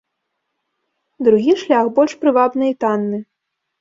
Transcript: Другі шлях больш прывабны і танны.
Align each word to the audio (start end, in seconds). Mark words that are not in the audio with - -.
Другі 1.29 1.53
шлях 1.65 1.85
больш 1.99 2.11
прывабны 2.25 2.65
і 2.75 2.77
танны. 2.85 3.19